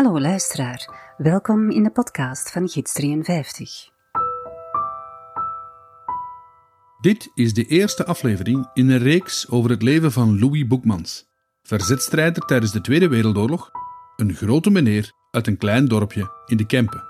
[0.00, 3.88] Hallo luisteraar, welkom in de podcast van Gids 53.
[7.00, 11.26] Dit is de eerste aflevering in een reeks over het leven van Louis Boekmans,
[11.62, 13.70] verzetstrijder tijdens de Tweede Wereldoorlog,
[14.16, 17.04] een grote meneer uit een klein dorpje in de Kempen.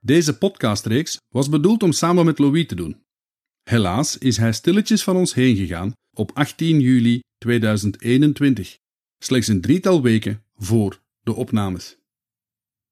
[0.00, 3.01] Deze podcastreeks was bedoeld om samen met Louis te doen.
[3.72, 8.78] Helaas is hij stilletjes van ons heen gegaan op 18 juli 2021,
[9.18, 11.96] slechts een drietal weken voor de opnames.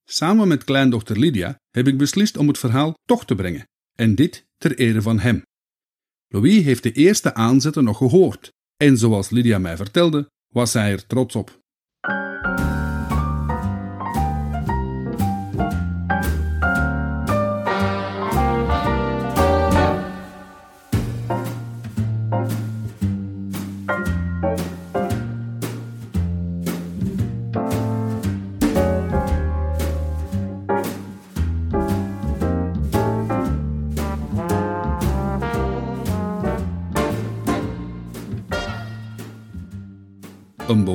[0.04, 4.46] Samen met kleindochter Lydia heb ik beslist om het verhaal toch te brengen, en dit
[4.56, 5.42] ter ere van hem.
[6.28, 11.06] Louis heeft de eerste aanzetten nog gehoord, en zoals Lydia mij vertelde, was hij er
[11.06, 11.59] trots op.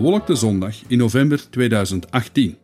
[0.06, 2.58] bewolkte zondag in november 2018.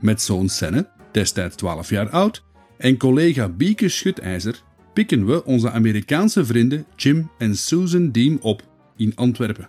[0.00, 2.44] Met zoon Senne, destijds 12 jaar oud,
[2.76, 8.62] en collega Bieke Schutijzer pikken we onze Amerikaanse vrienden Jim en Susan Diem op
[8.96, 9.68] in Antwerpen.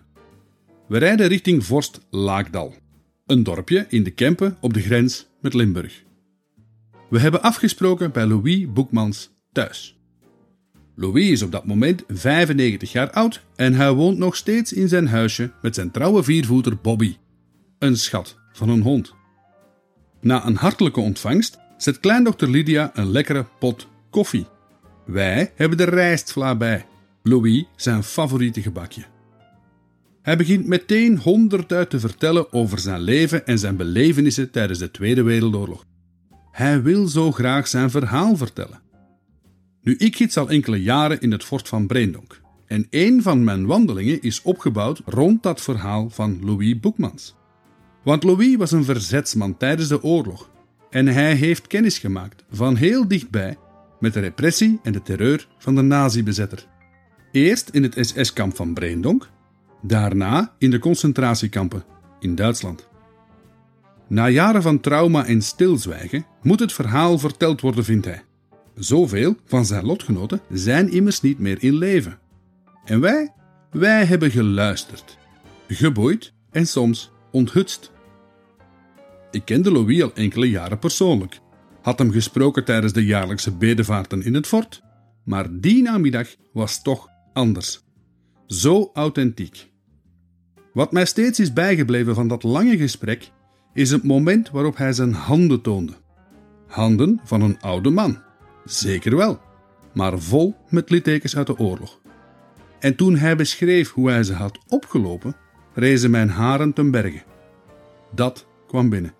[0.87, 2.75] We rijden richting Vorst Laakdal,
[3.25, 6.03] een dorpje in de Kempen op de grens met Limburg.
[7.09, 9.98] We hebben afgesproken bij Louis Boekmans thuis.
[10.99, 15.07] Louis is op dat moment 95 jaar oud en hij woont nog steeds in zijn
[15.07, 17.15] huisje met zijn trouwe viervoeter Bobby.
[17.77, 19.13] Een schat van een hond.
[20.21, 24.47] Na een hartelijke ontvangst zet kleindochter Lydia een lekkere pot koffie.
[25.05, 26.85] Wij hebben de rijstvla bij.
[27.23, 29.03] Louis zijn favoriete gebakje.
[30.21, 35.23] Hij begint meteen honderd te vertellen over zijn leven en zijn belevenissen tijdens de Tweede
[35.23, 35.85] Wereldoorlog.
[36.51, 38.87] Hij wil zo graag zijn verhaal vertellen.
[39.89, 42.41] Nu, ik gids al enkele jaren in het fort van Breendonk.
[42.67, 47.35] En een van mijn wandelingen is opgebouwd rond dat verhaal van Louis Boekmans.
[48.03, 50.49] Want Louis was een verzetsman tijdens de oorlog.
[50.89, 53.57] En hij heeft kennis gemaakt van heel dichtbij
[53.99, 56.65] met de repressie en de terreur van de nazi-bezetter.
[57.31, 59.29] Eerst in het SS-kamp van Breendonk,
[59.81, 61.83] daarna in de concentratiekampen
[62.19, 62.87] in Duitsland.
[64.07, 68.27] Na jaren van trauma en stilzwijgen moet het verhaal verteld worden, vindt hij.
[68.79, 72.19] Zoveel van zijn lotgenoten zijn immers niet meer in leven.
[72.85, 73.33] En wij?
[73.71, 75.17] Wij hebben geluisterd,
[75.67, 77.91] geboeid en soms onthutst.
[79.31, 81.39] Ik kende Louis al enkele jaren persoonlijk,
[81.81, 84.81] had hem gesproken tijdens de jaarlijkse bedevaarten in het fort,
[85.23, 87.83] maar die namiddag was toch anders.
[88.47, 89.71] Zo authentiek.
[90.73, 93.31] Wat mij steeds is bijgebleven van dat lange gesprek,
[93.73, 95.93] is het moment waarop hij zijn handen toonde.
[96.67, 98.27] Handen van een oude man
[98.65, 99.41] Zeker wel,
[99.93, 102.01] maar vol met littekens uit de oorlog.
[102.79, 105.35] En toen hij beschreef hoe hij ze had opgelopen,
[105.73, 107.23] rezen mijn haren ten berge.
[108.15, 109.13] Dat kwam binnen.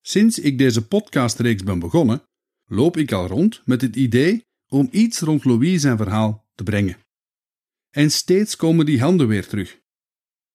[0.00, 2.22] Sinds ik deze podcastreeks ben begonnen,
[2.66, 6.96] loop ik al rond met het idee om iets rond Louis zijn verhaal te brengen.
[7.90, 9.80] En steeds komen die handen weer terug.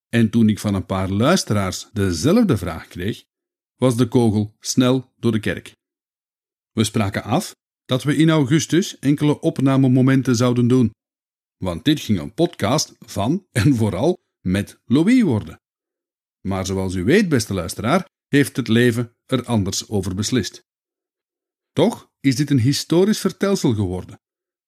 [0.09, 3.23] En toen ik van een paar luisteraars dezelfde vraag kreeg,
[3.75, 5.79] was de kogel snel door de kerk.
[6.71, 7.55] We spraken af
[7.85, 10.91] dat we in augustus enkele opnamemomenten zouden doen,
[11.57, 15.61] want dit ging een podcast van en vooral met Louis worden.
[16.41, 20.63] Maar zoals u weet, beste luisteraar, heeft het leven er anders over beslist.
[21.71, 24.21] Toch is dit een historisch vertelsel geworden.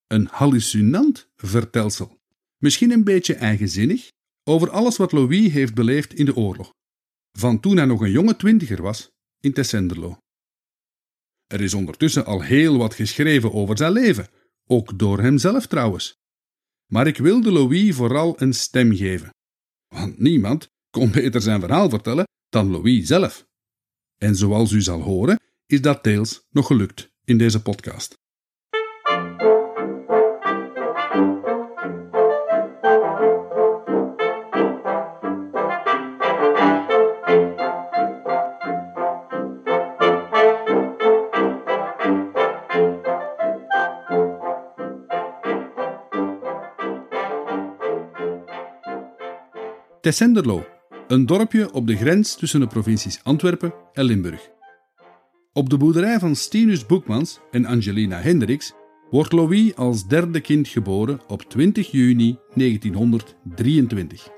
[0.07, 2.21] Een hallucinant vertelsel.
[2.57, 4.11] Misschien een beetje eigenzinnig
[4.43, 6.73] over alles wat Louis heeft beleefd in de oorlog.
[7.31, 10.17] Van toen hij nog een jonge twintiger was in Tessenderlo.
[11.53, 14.27] Er is ondertussen al heel wat geschreven over zijn leven,
[14.67, 16.17] ook door hemzelf trouwens.
[16.87, 19.29] Maar ik wilde Louis vooral een stem geven.
[19.87, 23.45] Want niemand kon beter zijn verhaal vertellen dan Louis zelf.
[24.17, 28.17] En zoals u zal horen, is dat deels nog gelukt in deze podcast.
[50.03, 50.65] Tessenderlo,
[51.07, 54.49] een dorpje op de grens tussen de provincies Antwerpen en Limburg.
[55.53, 58.73] Op de boerderij van Stinus Boekmans en Angelina Hendricks
[59.09, 64.29] wordt Louis als derde kind geboren op 20 juni 1923.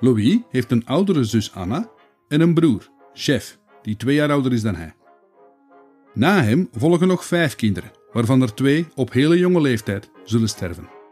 [0.00, 1.90] Louis heeft een oudere zus Anna
[2.28, 4.94] en een broer, Chef, die twee jaar ouder is dan hij.
[6.14, 11.02] Na hem volgen nog vijf kinderen, waarvan er twee op hele jonge leeftijd zullen sterven.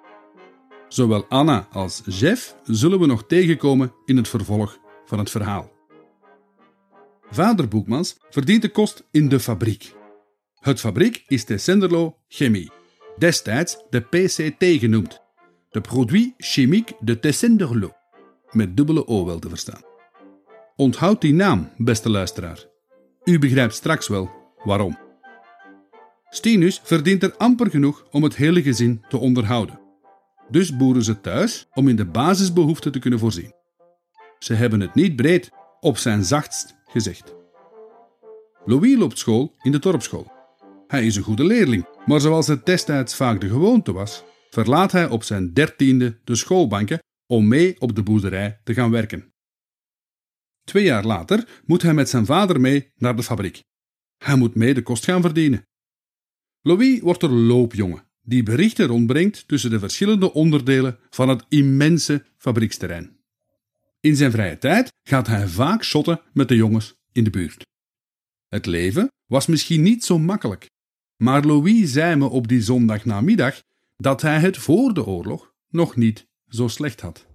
[0.93, 5.73] Zowel Anna als Jeff zullen we nog tegenkomen in het vervolg van het verhaal.
[7.31, 9.95] Vader Boekmans verdient de kost in de fabriek.
[10.55, 12.71] Het fabriek is de Senderlo Chemie,
[13.19, 15.21] destijds de PCT genoemd,
[15.71, 17.93] de Produit Chimique de Tessenderlo,
[18.51, 19.83] met dubbele O wel te verstaan.
[20.77, 22.65] Onthoud die naam, beste luisteraar.
[23.25, 24.31] U begrijpt straks wel
[24.65, 24.99] waarom.
[26.29, 29.82] Stinus verdient er amper genoeg om het hele gezin te onderhouden.
[30.53, 33.53] Dus boeren ze thuis om in de basisbehoeften te kunnen voorzien.
[34.39, 35.51] Ze hebben het niet breed,
[35.81, 37.35] op zijn zachtst gezegd.
[38.65, 40.33] Louis loopt school in de dorpsschool.
[40.87, 45.09] Hij is een goede leerling, maar zoals het destijds vaak de gewoonte was, verlaat hij
[45.09, 49.33] op zijn dertiende de schoolbanken om mee op de boerderij te gaan werken.
[50.65, 53.63] Twee jaar later moet hij met zijn vader mee naar de fabriek.
[54.25, 55.63] Hij moet mee de kost gaan verdienen.
[56.61, 63.17] Louis wordt er loopjongen die berichten rondbrengt tussen de verschillende onderdelen van het immense fabrieksterrein.
[64.01, 67.67] In zijn vrije tijd gaat hij vaak shotten met de jongens in de buurt.
[68.49, 70.71] Het leven was misschien niet zo makkelijk,
[71.17, 73.63] maar Louis zei me op die zondagnamiddag
[73.97, 77.27] dat hij het voor de oorlog nog niet zo slecht had.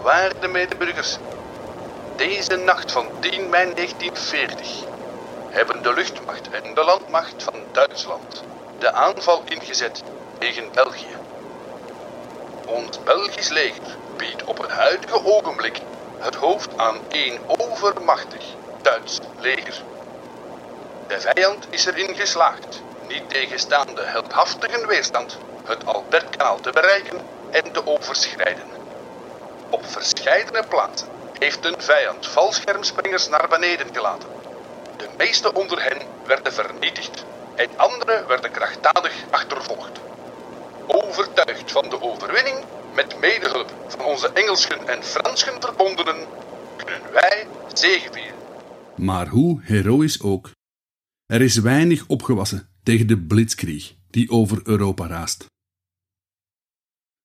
[0.00, 1.18] Waarde medeburgers,
[2.16, 4.86] deze nacht van 10 mei 1940
[5.48, 8.44] hebben de luchtmacht en de landmacht van Duitsland
[8.78, 10.02] de aanval ingezet
[10.38, 11.16] tegen België.
[12.64, 15.80] Ons Belgisch leger biedt op het huidige ogenblik
[16.18, 19.84] het hoofd aan één overmachtig Duits leger.
[21.06, 27.20] De vijand is erin geslaagd, niet tegenstaande heldhaftige weerstand, het Albertkanaal te bereiken
[27.50, 28.79] en te overschrijden.
[29.70, 31.08] Op verscheidene plaatsen
[31.38, 34.28] heeft een vijand valschermspringers naar beneden gelaten.
[34.96, 37.24] De meeste onder hen werden vernietigd
[37.54, 40.00] en andere werden krachtdadig achtervolgd.
[40.86, 42.58] Overtuigd van de overwinning,
[42.94, 46.26] met medehulp van onze Engelschen en Franschen verbondenen,
[46.76, 48.38] kunnen wij zegevieren.
[48.96, 50.50] Maar hoe heroïs ook,
[51.26, 55.46] er is weinig opgewassen tegen de blitzkrieg die over Europa raast.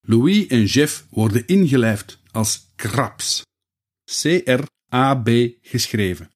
[0.07, 3.41] Louis en Jeff worden ingelijfd als Krabs.
[4.21, 5.29] C-R-A-B
[5.61, 6.29] geschreven.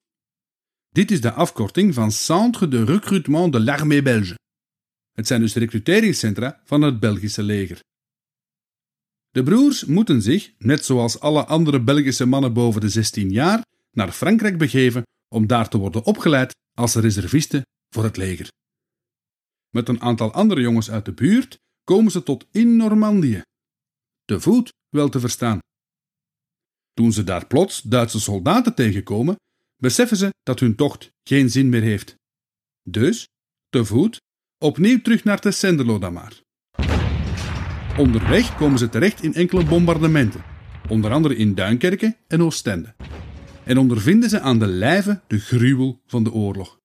[0.89, 4.35] Dit is de afkorting van Centre de Recrutement de l'Armée Belge.
[5.11, 7.79] Het zijn dus recruteringscentra van het Belgische leger.
[9.29, 13.61] De broers moeten zich, net zoals alle andere Belgische mannen boven de 16 jaar,
[13.91, 18.47] naar Frankrijk begeven om daar te worden opgeleid als reservisten voor het leger.
[19.69, 23.41] Met een aantal andere jongens uit de buurt komen ze tot in Normandië.
[24.29, 25.59] Te voet wel te verstaan.
[26.93, 29.35] Toen ze daar plots Duitse soldaten tegenkomen,
[29.75, 32.15] beseffen ze dat hun tocht geen zin meer heeft.
[32.89, 33.27] Dus,
[33.69, 34.17] te voet,
[34.57, 36.41] opnieuw terug naar Tessenderlo dan maar.
[37.97, 40.43] Onderweg komen ze terecht in enkele bombardementen,
[40.89, 42.95] onder andere in Duinkerke en Oostende,
[43.65, 46.79] en ondervinden ze aan de lijve de gruwel van de oorlog.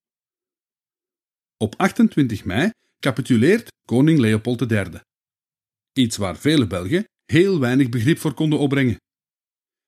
[1.57, 2.71] Op 28 mei
[3.01, 5.01] capituleert koning Leopold III.
[5.93, 8.97] Iets waar vele Belgen heel weinig begrip voor konden opbrengen.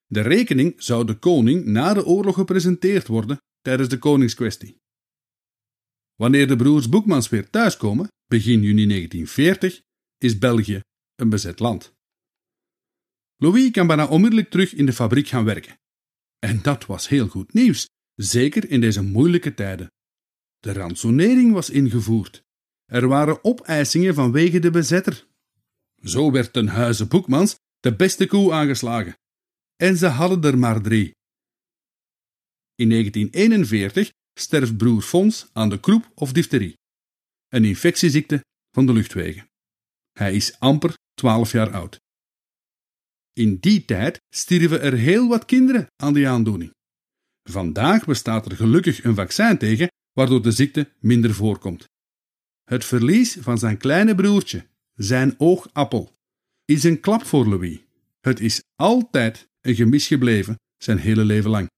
[0.07, 4.81] De rekening zou de koning na de oorlog gepresenteerd worden tijdens de koningskwestie.
[6.15, 9.83] Wanneer de broers Boekmans weer thuiskomen, begin juni 1940,
[10.19, 10.81] is België
[11.15, 11.95] een bezet land.
[13.37, 15.79] Louis kan bijna onmiddellijk terug in de fabriek gaan werken.
[16.39, 19.93] En dat was heel goed nieuws, zeker in deze moeilijke tijden.
[20.59, 22.45] De ransonering was ingevoerd.
[22.85, 25.27] Er waren opeisingen vanwege de bezetter.
[26.03, 29.15] Zo werd ten huize Boekmans de beste koe aangeslagen
[29.77, 31.15] en ze hadden er maar drie.
[32.75, 36.79] In 1941 sterft broer Fons aan de kroep of difterie,
[37.49, 39.47] een infectieziekte van de luchtwegen.
[40.13, 41.99] Hij is amper 12 jaar oud.
[43.33, 46.71] In die tijd stierven er heel wat kinderen aan die aandoening.
[47.43, 51.85] Vandaag bestaat er gelukkig een vaccin tegen, waardoor de ziekte minder voorkomt.
[52.65, 56.17] Het verlies van zijn kleine broertje, zijn oogappel,
[56.65, 57.79] is een klap voor Louis.
[58.21, 61.69] Het is altijd een gemis gebleven zijn hele leven lang.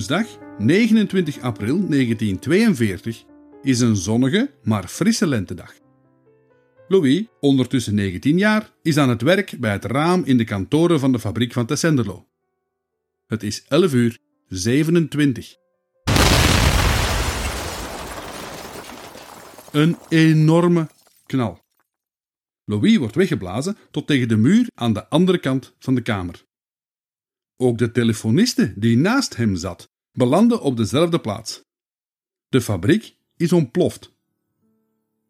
[0.00, 3.24] Woensdag 29 april 1942
[3.62, 5.74] is een zonnige, maar frisse lentedag.
[6.88, 11.12] Louis, ondertussen 19 jaar, is aan het werk bij het raam in de kantoren van
[11.12, 12.26] de fabriek van Tessenderlo.
[13.26, 15.56] Het is 11 uur 27.
[19.72, 20.88] Een enorme
[21.26, 21.60] knal.
[22.64, 26.48] Louis wordt weggeblazen tot tegen de muur aan de andere kant van de kamer.
[27.62, 31.64] Ook de telefoniste die naast hem zat, belandde op dezelfde plaats.
[32.48, 34.12] De fabriek is ontploft.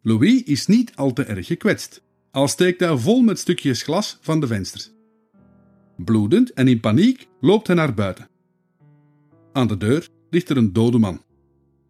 [0.02, 4.40] Louis is niet al te erg gekwetst, al steekt hij vol met stukjes glas van
[4.40, 4.90] de vensters.
[5.96, 8.28] Bloedend en in paniek loopt hij naar buiten.
[9.52, 11.22] Aan de deur ligt er een dode man.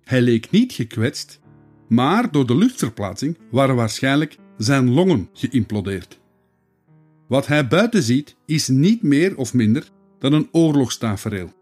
[0.05, 1.41] Hij leek niet gekwetst,
[1.89, 6.21] maar door de luchtverplaatsing waren waarschijnlijk zijn longen geïmplodeerd.
[7.29, 11.53] Wat hij buiten ziet is niet meer of minder dan een oorlogstafereel.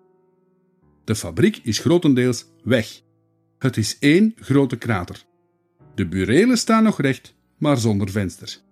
[1.05, 3.03] De fabriek is grotendeels weg.
[3.59, 5.25] Het is één grote krater.
[5.95, 8.65] De burelen staan nog recht, maar zonder vensters.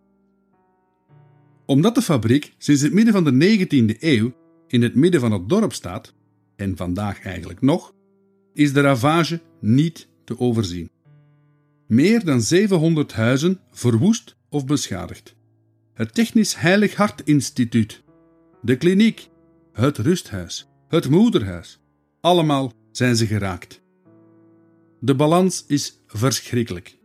[1.66, 4.32] Omdat de fabriek sinds het midden van de 19e eeuw
[4.66, 6.14] in het midden van het dorp staat,
[6.56, 7.94] en vandaag eigenlijk nog,
[8.52, 10.90] is de ravage niet te overzien.
[11.86, 15.36] Meer dan 700 huizen verwoest of beschadigd.
[15.94, 18.02] Het Technisch Heilig Hart Instituut,
[18.62, 19.28] de kliniek,
[19.76, 21.80] het rusthuis, het moederhuis,
[22.20, 23.80] allemaal zijn ze geraakt.
[25.00, 26.98] De balans is verschrikkelijk.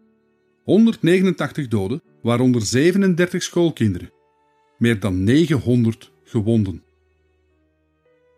[0.64, 4.12] 189 doden, waaronder 37 schoolkinderen.
[4.78, 6.84] Meer dan 900 gewonden.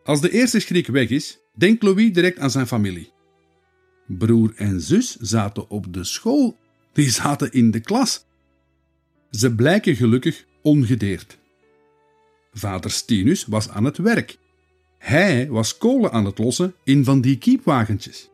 [0.03, 3.11] Als de eerste schrik weg is, denkt Louis direct aan zijn familie.
[4.07, 6.57] Broer en zus zaten op de school,
[6.93, 8.25] die zaten in de klas.
[9.29, 11.41] Ze blijken gelukkig ongedeerd.
[12.53, 14.37] Vader Stinus was aan het werk.
[14.97, 18.29] Hij was kolen aan het lossen in van die kiepwagentjes.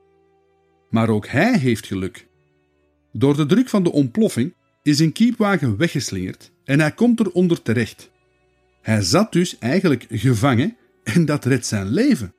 [0.89, 2.27] Maar ook hij heeft geluk.
[3.11, 8.11] Door de druk van de ontploffing is een kiepwagen weggeslingerd en hij komt eronder terecht.
[8.81, 12.33] Hij zat dus eigenlijk gevangen en dat redt zijn leven.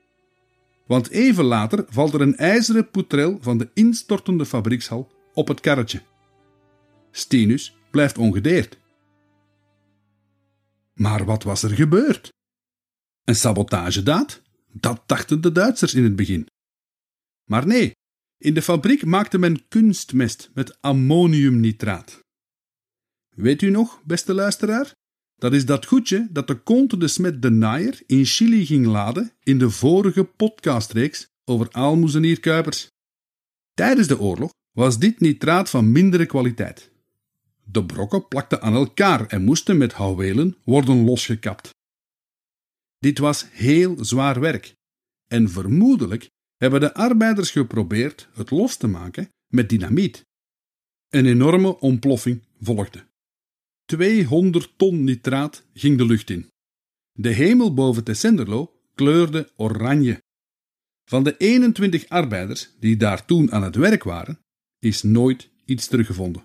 [0.87, 6.02] Want even later valt er een ijzeren poetrel van de instortende fabriekshal op het karretje.
[7.10, 8.78] Stinus blijft ongedeerd.
[11.00, 12.28] Maar wat was er gebeurd?
[13.25, 14.42] Een sabotagedaad?
[14.73, 16.47] Dat dachten de Duitsers in het begin.
[17.45, 17.92] Maar nee,
[18.38, 22.21] in de fabriek maakte men kunstmest met ammoniumnitraat.
[23.37, 24.92] Weet u nog, beste luisteraar?
[25.35, 29.33] Dat is dat goedje dat de Comte de Smet de Naaier in Chili ging laden
[29.42, 32.88] in de vorige podcastreeks over aalmoezenierkuipers.
[33.75, 36.89] Tijdens de oorlog was dit nitraat van mindere kwaliteit.
[37.70, 41.70] De brokken plakten aan elkaar en moesten met houwelen worden losgekapt.
[42.98, 44.74] Dit was heel zwaar werk
[45.26, 50.24] en vermoedelijk hebben de arbeiders geprobeerd het los te maken met dynamiet.
[51.08, 53.04] Een enorme ontploffing volgde.
[53.84, 56.48] 200 ton nitraat ging de lucht in.
[57.12, 60.22] De hemel boven Tessenderlo kleurde oranje.
[61.04, 64.38] Van de 21 arbeiders die daar toen aan het werk waren,
[64.78, 66.42] is nooit iets teruggevonden.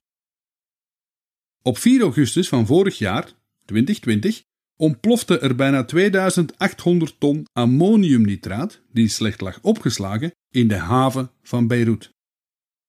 [1.68, 3.34] Op 4 augustus van vorig jaar,
[3.66, 4.44] 2020,
[4.76, 12.10] ontplofte er bijna 2800 ton ammoniumnitraat, die slecht lag opgeslagen, in de haven van Beirut.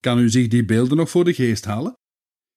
[0.01, 1.97] Kan u zich die beelden nog voor de geest halen?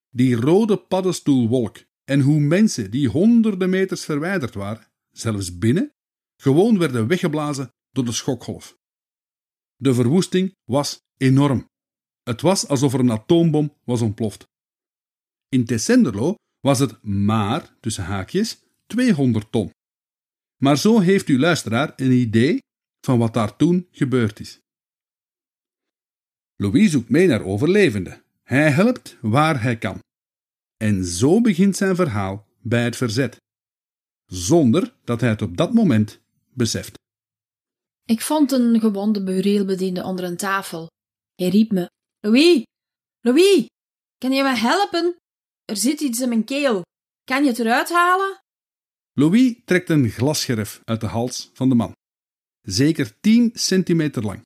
[0.09, 5.93] Die rode paddenstoelwolk en hoe mensen die honderden meters verwijderd waren, zelfs binnen,
[6.35, 8.77] gewoon werden weggeblazen door de schokgolf.
[9.75, 11.67] De verwoesting was enorm.
[12.23, 14.47] Het was alsof er een atoombom was ontploft.
[15.49, 19.71] In Tessenderlo was het maar, tussen haakjes, 200 ton.
[20.57, 22.59] Maar zo heeft uw luisteraar een idee
[23.05, 24.59] van wat daar toen gebeurd is.
[26.55, 28.23] Louis zoekt mee naar overlevenden.
[28.43, 29.99] Hij helpt waar hij kan.
[30.77, 33.37] En zo begint zijn verhaal bij het verzet,
[34.25, 36.19] zonder dat hij het op dat moment
[36.53, 36.97] beseft.
[38.05, 40.87] Ik vond een gewonde bureelbediende onder een tafel.
[41.35, 41.89] Hij riep me:
[42.19, 42.63] Louis,
[43.19, 43.65] Louis,
[44.17, 45.18] kan je me helpen?
[45.69, 46.81] Er zit iets in mijn keel.
[47.23, 48.41] Kan je het eruit halen?
[49.13, 51.95] Louis trekt een glasscherf uit de hals van de man,
[52.61, 54.41] zeker 10 centimeter lang.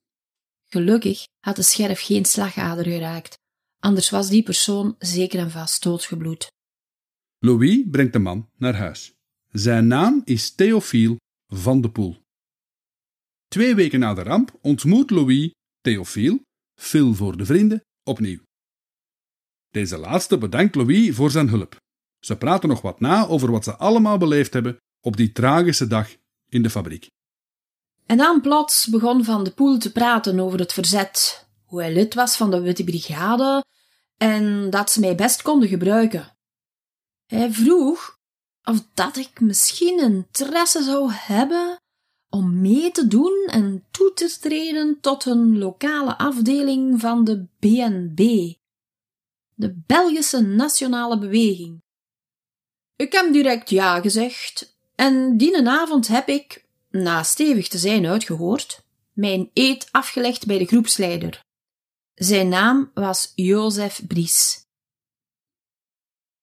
[0.64, 3.34] Gelukkig had de scherf geen slagader geraakt,
[3.78, 6.46] anders was die persoon zeker en vast doodgebloed.
[7.38, 9.12] Louis brengt de man naar huis.
[9.50, 11.16] Zijn naam is Theophile
[11.46, 12.16] van de Poel.
[13.48, 15.50] Twee weken na de ramp ontmoet Louis
[15.80, 16.42] Theophile,
[16.80, 18.40] Phil voor de vrienden, opnieuw.
[19.74, 21.76] Deze laatste bedankt Louis voor zijn hulp.
[22.20, 26.08] Ze praten nog wat na over wat ze allemaal beleefd hebben op die tragische dag
[26.48, 27.10] in de fabriek.
[28.06, 32.14] En dan plots begon Van de Poel te praten over het verzet, hoe hij lid
[32.14, 33.64] was van de Witte Brigade
[34.16, 36.36] en dat ze mij best konden gebruiken.
[37.26, 38.18] Hij vroeg
[38.64, 41.78] of dat ik misschien interesse zou hebben
[42.28, 48.52] om mee te doen en toe te treden tot een lokale afdeling van de BNB,
[49.54, 51.82] de Belgische Nationale Beweging.
[52.96, 58.84] Ik heb direct ja gezegd, en die avond heb ik, na stevig te zijn uitgehoord,
[59.12, 61.42] mijn eed afgelegd bij de groepsleider.
[62.14, 64.62] Zijn naam was Jozef Bries.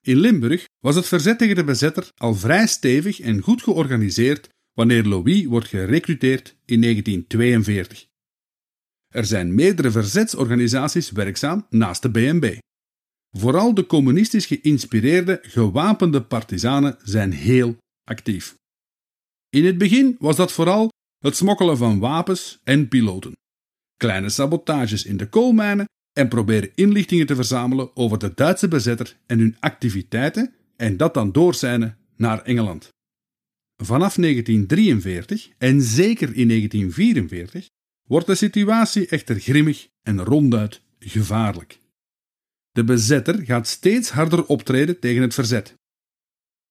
[0.02, 5.04] In Limburg was het verzet tegen de bezetter al vrij stevig en goed georganiseerd wanneer
[5.04, 8.08] Louis wordt gerecruiteerd in 1942.
[9.08, 12.58] Er zijn meerdere verzetsorganisaties werkzaam naast de BNB.
[13.38, 18.56] Vooral de communistisch geïnspireerde gewapende partizanen zijn heel actief.
[19.50, 23.36] In het begin was dat vooral het smokkelen van wapens en piloten,
[23.98, 29.40] kleine sabotages in de koolmijnen en proberen inlichtingen te verzamelen over de Duitse bezetter en
[29.40, 32.90] hun activiteiten en dat dan doorzijnen naar Engeland.
[33.84, 37.68] Vanaf 1943 en zeker in 1944
[38.08, 41.81] wordt de situatie echter grimmig en ronduit gevaarlijk.
[42.72, 45.80] De bezetter gaat steeds harder optreden tegen het verzet.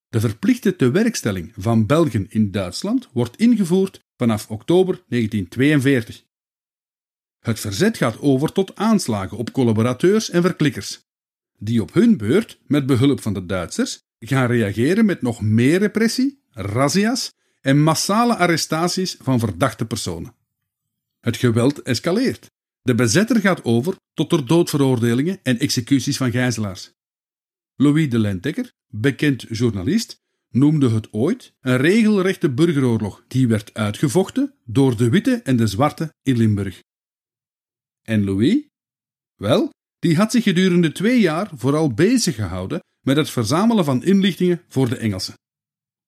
[0.08, 6.24] De verplichte tewerkstelling van Belgen in Duitsland wordt ingevoerd vanaf oktober 1942.
[7.38, 11.00] Het verzet gaat over tot aanslagen op collaborateurs en verklikkers,
[11.58, 16.42] die op hun beurt, met behulp van de Duitsers, gaan reageren met nog meer repressie,
[16.50, 20.34] razzia's en massale arrestaties van verdachte personen.
[21.20, 22.50] Het geweld escaleert.
[22.82, 26.92] De bezetter gaat over tot ter doodveroordelingen en executies van gijzelaars.
[27.76, 34.96] Louis de Lentekker, bekend journalist, noemde het ooit een regelrechte burgeroorlog die werd uitgevochten door
[34.96, 36.82] de witte en de zwarte in Limburg.
[38.02, 38.66] En Louis?
[39.34, 44.62] Wel, die had zich gedurende twee jaar vooral bezig gehouden met het verzamelen van inlichtingen
[44.68, 45.34] voor de Engelsen.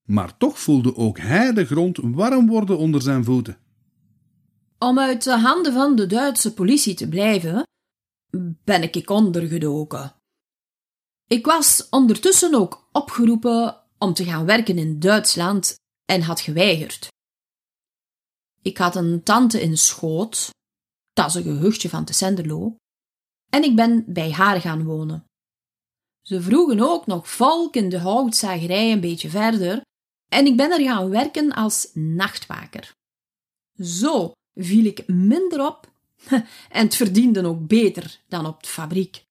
[0.08, 3.58] Maar toch voelde ook hij de grond warm worden onder zijn voeten.
[4.82, 7.62] Om uit de handen van de Duitse politie te blijven,
[8.64, 10.14] ben ik ondergedoken.
[11.26, 17.08] Ik was ondertussen ook opgeroepen om te gaan werken in Duitsland en had geweigerd.
[18.62, 20.50] Ik had een tante in Schoot,
[21.12, 22.76] dat is een gehuchtje van Tessenderlo,
[23.48, 25.24] en ik ben bij haar gaan wonen.
[26.22, 29.82] Ze vroegen ook nog volk in de houtzagerij een beetje verder,
[30.28, 32.92] en ik ben er gaan werken als nachtwaker.
[33.78, 35.90] Zo viel ik minder op
[36.68, 39.24] en het verdiende ook beter dan op de fabriek.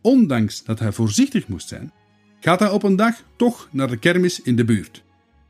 [0.00, 1.92] Ondanks dat hij voorzichtig moest zijn,
[2.40, 5.02] gaat hij op een dag toch naar de kermis in de buurt.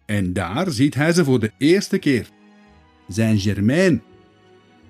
[0.08, 2.28] En daar ziet hij ze voor de eerste keer.
[3.08, 4.02] Zijn Germain.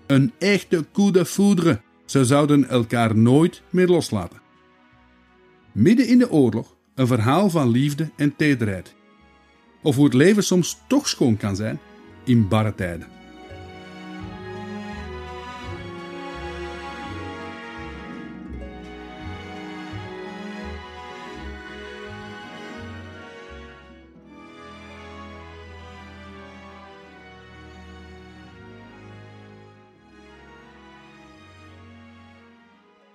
[0.06, 1.80] Een echte coup de foudre.
[2.04, 4.40] Ze zouden elkaar nooit meer loslaten.
[5.72, 8.94] Midden in de oorlog een verhaal van liefde en tederheid.
[9.82, 11.78] Of hoe het leven soms toch schoon kan zijn
[12.24, 13.17] in barre tijden.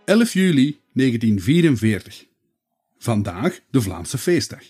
[0.05, 2.25] 11 juli 1944.
[2.97, 4.61] Vandaag de Vlaamse feestdag.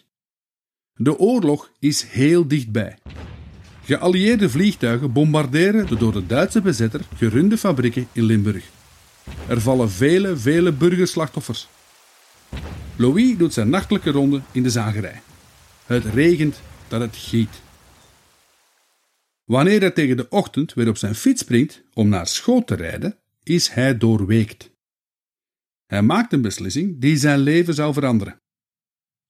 [0.95, 2.97] De oorlog is heel dichtbij.
[3.83, 8.65] Geallieerde vliegtuigen bombarderen de door de Duitse bezetter gerunde fabrieken in Limburg.
[9.47, 11.67] Er vallen vele, vele burgerslachtoffers.
[12.95, 15.21] Louis doet zijn nachtelijke ronde in de zagerij.
[15.85, 17.61] Het regent dat het giet.
[19.45, 23.17] Wanneer hij tegen de ochtend weer op zijn fiets springt om naar school te rijden,
[23.43, 24.71] is hij doorweekt.
[25.93, 28.37] Hij maakt een beslissing die zijn leven zou veranderen.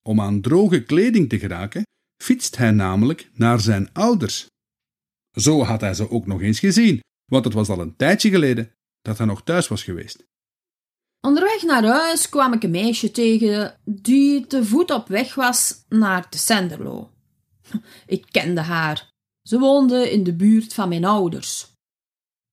[0.02, 1.84] Om aan droge kleding te geraken,
[2.24, 4.48] fietst hij namelijk naar zijn ouders.
[5.32, 8.72] Zo had hij ze ook nog eens gezien, want het was al een tijdje geleden
[9.02, 10.24] dat hij nog thuis was geweest.
[11.22, 16.28] Onderweg naar huis kwam ik een meisje tegen die te voet op weg was naar
[16.30, 17.12] de Senderlo.
[18.06, 19.10] Ik kende haar.
[19.42, 21.72] Ze woonde in de buurt van mijn ouders.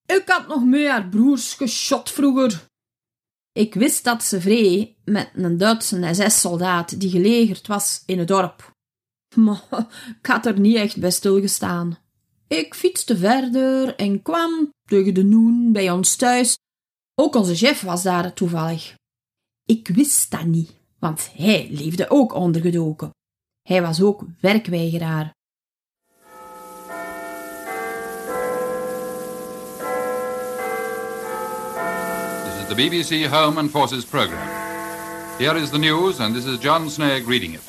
[0.07, 2.69] Ik had nog mee haar broers geschot vroeger,
[3.53, 8.73] ik wist dat ze vree met een Duitse SS-soldaat die gelegerd was in het dorp.
[9.37, 9.65] Maar
[10.21, 11.99] ik had er niet echt bij stilgestaan.
[12.49, 16.59] Ik fietste verder en kwam tegen de noen bij ons thuis.
[17.15, 18.95] Ook onze chef was daar toevallig.
[19.65, 23.11] Ik wist dat niet, want hij leefde ook ondergedoken.
[23.63, 25.33] Hij was ook werkweigeraar.
[32.71, 34.49] The BBC Home and Forces program.
[35.39, 37.63] Here is the news, and this is John Snagg reading it.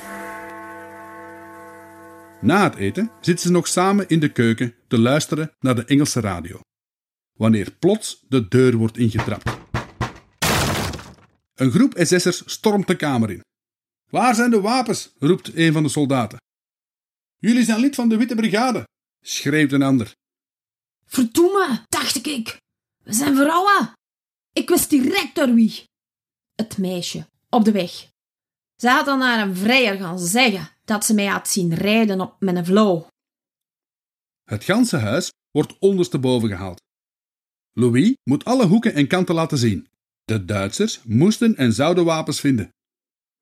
[2.41, 6.19] Na het eten zitten ze nog samen in de keuken te luisteren naar de Engelse
[6.19, 6.59] radio.
[7.37, 9.49] Wanneer plots de deur wordt ingetrapt.
[11.53, 13.41] Een groep SS'ers stormt de kamer in.
[14.09, 15.15] Waar zijn de wapens?
[15.19, 16.37] roept een van de soldaten.
[17.37, 18.83] Jullie zijn lid van de Witte Brigade,
[19.21, 20.11] schreeuwt een ander.
[21.05, 22.57] Verdomme, dacht ik.
[23.03, 23.99] We zijn vrouwen.
[24.53, 25.83] Ik wist direct door wie.
[26.55, 28.09] Het meisje, op de weg.
[28.75, 32.35] Ze had dan naar een vrijer gaan zeggen dat ze mij had zien rijden op
[32.39, 33.07] mijn vlo.
[34.43, 36.81] Het ganse huis wordt ondersteboven gehaald.
[37.71, 39.87] Louis moet alle hoeken en kanten laten zien.
[40.23, 42.69] De Duitsers moesten en zouden wapens vinden.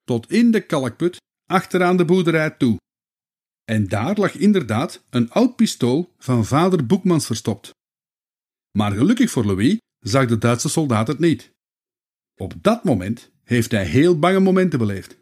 [0.04, 2.78] Tot in de kalkput achteraan de boerderij toe.
[3.66, 7.72] En daar lag inderdaad een oud pistool van vader Boekmans verstopt.
[8.78, 11.52] Maar gelukkig voor Louis zag de Duitse soldaat het niet.
[12.36, 15.18] Op dat moment heeft hij heel bange momenten beleefd.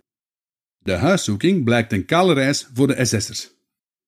[0.78, 3.50] De huiszoeking blijkt een kale reis voor de SS'ers.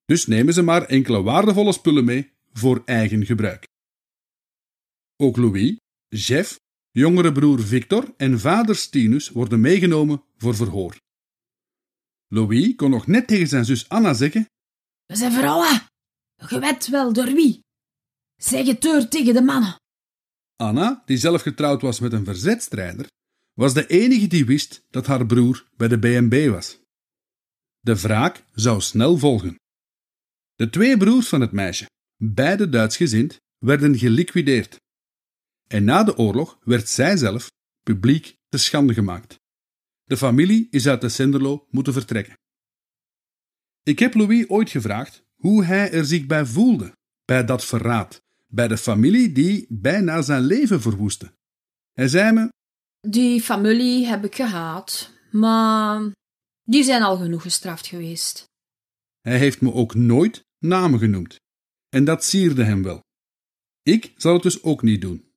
[0.04, 3.68] Dus nemen ze maar enkele waardevolle spullen mee voor eigen gebruik.
[5.16, 5.76] Ook Louis,
[6.08, 6.58] Jeff,
[6.90, 10.96] jongere broer Victor en vader Stinus worden meegenomen voor verhoor.
[12.28, 14.46] Louis kon nog net tegen zijn zus Anna zeggen:
[15.06, 15.82] We zijn vrouwen.
[16.48, 17.60] Je weet wel door wie.
[18.36, 19.79] Zeg het deur tegen de mannen.
[20.60, 23.06] Anna, die zelf getrouwd was met een verzetstrijder,
[23.52, 26.78] was de enige die wist dat haar broer bij de BNB was.
[27.80, 29.54] De wraak zou snel volgen.
[30.54, 34.76] De twee broers van het meisje, beide Duitsgezind, werden geliquideerd.
[35.66, 37.50] En na de oorlog werd zij zelf
[37.82, 39.38] publiek te schande gemaakt.
[40.04, 42.34] De familie is uit de Senderlo moeten vertrekken.
[43.82, 46.92] Ik heb Louis ooit gevraagd hoe hij er zich bij voelde,
[47.24, 51.32] bij dat verraad, bij de familie die bijna zijn leven verwoestte.
[51.92, 52.48] Hij zei me:
[53.08, 56.12] Die familie heb ik gehaat, maar
[56.62, 58.44] die zijn al genoeg gestraft geweest.
[59.20, 61.36] Hij heeft me ook nooit namen genoemd.
[61.88, 63.00] En dat sierde hem wel.
[63.82, 65.29] Ik zal het dus ook niet doen.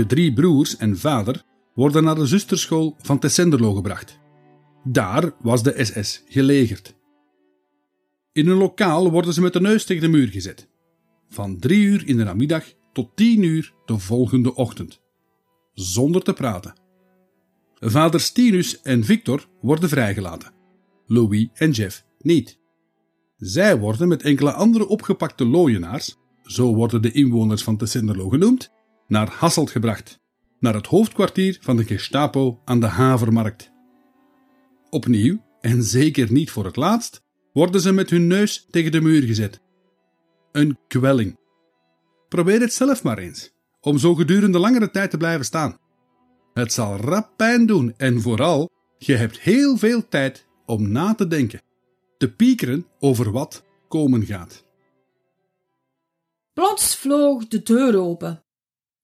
[0.00, 4.18] De drie broers en vader worden naar de zusterschool van Tessenderlo gebracht.
[4.84, 6.94] Daar was de SS gelegerd.
[8.32, 10.68] In een lokaal worden ze met de neus tegen de muur gezet.
[11.28, 15.00] Van drie uur in de namiddag tot tien uur de volgende ochtend.
[15.72, 16.74] Zonder te praten.
[17.74, 20.52] Vader Stinus en Victor worden vrijgelaten.
[21.06, 22.58] Louis en Jeff niet.
[23.36, 28.78] Zij worden met enkele andere opgepakte looienaars, zo worden de inwoners van Tessenderlo genoemd,
[29.10, 30.20] naar Hasselt gebracht,
[30.58, 33.72] naar het hoofdkwartier van de Gestapo aan de Havermarkt.
[34.90, 39.22] Opnieuw, en zeker niet voor het laatst, worden ze met hun neus tegen de muur
[39.22, 39.60] gezet.
[40.52, 41.38] Een kwelling.
[42.28, 45.78] Probeer het zelf maar eens, om zo gedurende langere tijd te blijven staan.
[46.52, 51.26] Het zal rap pijn doen en vooral, je hebt heel veel tijd om na te
[51.26, 51.62] denken,
[52.18, 54.64] te piekeren over wat komen gaat.
[56.52, 58.44] Plots vloog de deur open.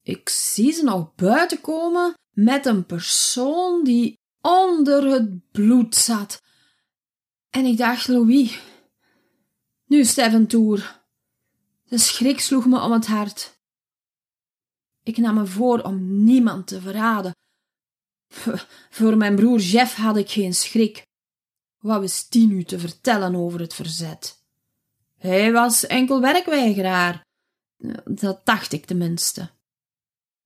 [0.07, 6.43] Ik zie ze nog buiten komen met een persoon die onder het bloed zat.
[7.51, 8.61] En ik dacht, Louis,
[9.87, 11.03] nu is het even toer.
[11.85, 13.61] De schrik sloeg me om het hart.
[15.03, 17.35] Ik nam me voor om niemand te verraden.
[18.97, 21.07] Voor mijn broer Jeff had ik geen schrik.
[21.79, 24.45] Wat wist die nu te vertellen over het verzet?
[25.17, 27.25] Hij was enkel werkweigeraar
[28.05, 29.55] Dat dacht ik tenminste.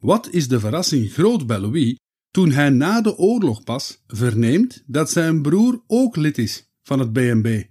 [0.01, 1.99] Wat is de verrassing groot bij Louis
[2.31, 7.13] toen hij na de oorlog pas verneemt dat zijn broer ook lid is van het
[7.13, 7.65] BNB,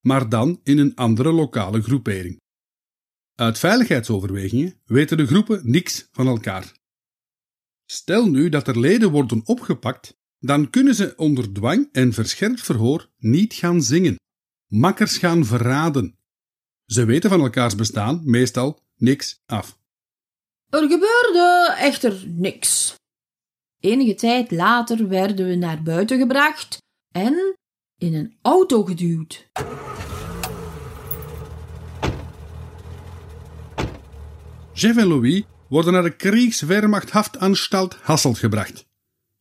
[0.00, 2.40] maar dan in een andere lokale groepering.
[3.34, 6.72] Uit veiligheidsoverwegingen weten de groepen niks van elkaar.
[7.86, 13.10] Stel nu dat er leden worden opgepakt, dan kunnen ze onder dwang en verscherpt verhoor
[13.18, 14.16] niet gaan zingen,
[14.66, 16.18] makkers gaan verraden.
[16.86, 19.79] Ze weten van elkaars bestaan meestal niks af.
[20.70, 22.94] Er gebeurde echter niks.
[23.80, 26.78] Enige tijd later werden we naar buiten gebracht
[27.12, 27.56] en
[27.98, 29.48] in een auto geduwd.
[34.72, 38.86] Jeff en Louis worden naar de Kriegswehrmachthaftanstalt Hasselt gebracht.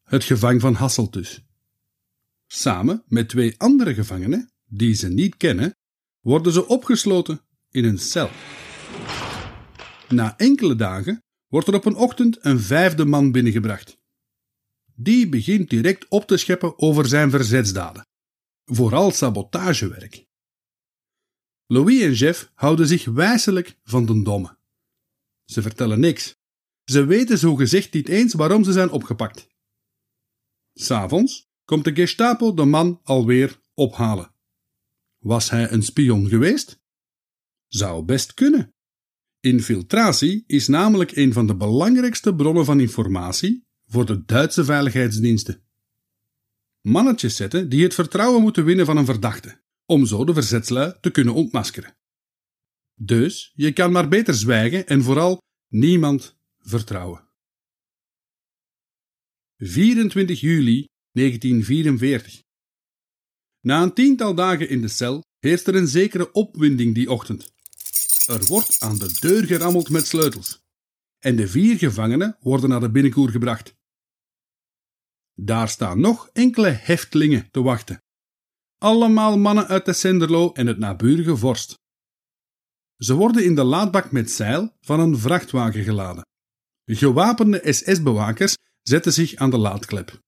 [0.04, 1.44] Het gevang van Hasselt dus.
[2.48, 5.76] Samen met twee andere gevangenen, die ze niet kennen,
[6.20, 8.30] worden ze opgesloten in een cel.
[10.10, 13.98] Na enkele dagen wordt er op een ochtend een vijfde man binnengebracht.
[14.96, 18.06] Die begint direct op te scheppen over zijn verzetsdaden,
[18.66, 20.28] vooral sabotagewerk.
[21.66, 24.58] Louis en Jeff houden zich wijselijk van de domme.
[25.46, 26.36] Ze vertellen niks.
[26.84, 29.48] Ze weten zogezegd niet eens waarom ze zijn opgepakt.
[30.74, 34.34] S'avonds komt de Gestapo de man alweer ophalen.
[35.18, 36.80] Was hij een spion geweest?
[37.68, 38.74] Zou best kunnen.
[39.42, 45.62] Infiltratie is namelijk een van de belangrijkste bronnen van informatie voor de Duitse veiligheidsdiensten.
[46.82, 51.10] Mannetjes zetten die het vertrouwen moeten winnen van een verdachte, om zo de verzetslui te
[51.10, 51.96] kunnen ontmaskeren.
[52.96, 57.28] Dus je kan maar beter zwijgen en vooral niemand vertrouwen.
[59.58, 62.42] 24 juli 1944.
[63.62, 67.58] Na een tiental dagen in de cel heerst er een zekere opwinding die ochtend.
[68.30, 70.62] Er wordt aan de deur gerammeld met sleutels.
[71.20, 73.76] En de vier gevangenen worden naar de binnenkoer gebracht.
[75.34, 78.04] Daar staan nog enkele heftelingen te wachten.
[78.78, 81.80] Allemaal mannen uit de Senderlo en het naburige Vorst.
[82.98, 86.26] Ze worden in de laadbak met zeil van een vrachtwagen geladen.
[86.86, 90.22] Gewapende SS-bewakers zetten zich aan de laadklep.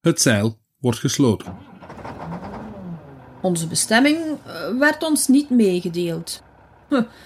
[0.00, 1.58] Het zeil wordt gesloten.
[3.42, 6.48] Onze bestemming eh, werd ons niet meegedeeld.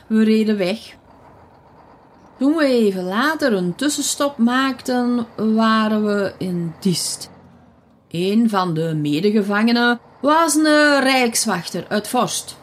[0.07, 0.79] We reden weg.
[2.39, 7.31] Toen we even later een tussenstop maakten, waren we in Diest.
[8.11, 12.57] Een van de medegevangenen was een rijkswachter uit Vorst.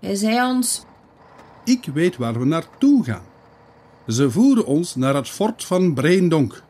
[0.00, 0.84] Hij zei ons:
[1.64, 3.24] Ik weet waar we naartoe gaan.
[4.06, 6.62] Ze voeren ons naar het fort van Breendonk.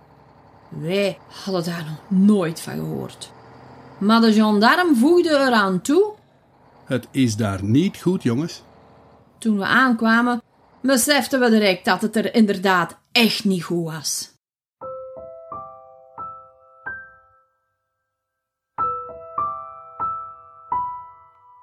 [0.69, 3.33] Wij hadden daar nog nooit van gehoord.
[3.99, 6.13] Maar de gendarm voegde eraan toe:
[6.85, 8.63] Het is daar niet goed, jongens.
[9.38, 10.42] Toen we aankwamen,
[10.81, 14.35] beseften we direct dat het er inderdaad echt niet goed was.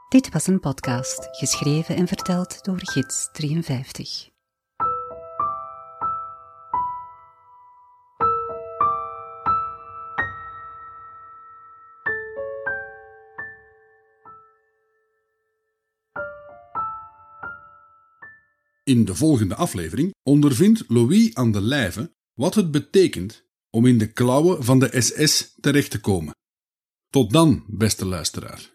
[0.09, 4.32] Dit was een podcast, geschreven en verteld door Gids 53.
[18.83, 24.11] In de volgende aflevering ondervindt Louis aan de lijve wat het betekent om in de
[24.11, 26.35] klauwen van de SS terecht te komen.
[27.09, 28.72] Tot dan, beste luisteraar.